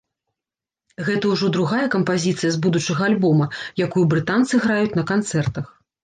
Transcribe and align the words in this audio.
Гэта 1.07 1.25
ўжо 1.33 1.49
другая 1.57 1.81
кампазіцыя 1.95 2.51
з 2.55 2.61
будучага 2.63 3.03
альбома, 3.09 3.45
якую 3.87 4.03
брытанцы 4.13 4.61
граюць 4.65 4.97
на 5.01 5.05
канцэртах. 5.13 5.69